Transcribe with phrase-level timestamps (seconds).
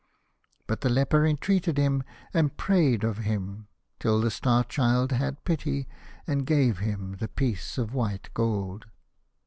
[0.65, 2.01] But the leper entreated him,
[2.33, 3.67] and prayed of him,
[3.99, 5.87] till the Star Child had pity,
[6.25, 8.87] and gave him the piece of white gold.